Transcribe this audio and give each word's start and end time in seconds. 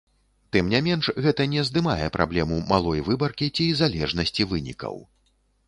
Тым 0.55 0.69
не 0.73 0.79
менш, 0.87 1.09
гэта 1.25 1.45
не 1.51 1.65
здымае 1.69 2.07
праблему 2.17 2.57
малой 2.73 3.05
выбаркі 3.13 3.53
ці 3.59 3.69
залежнасці 3.85 4.51
вынікаў. 4.55 5.01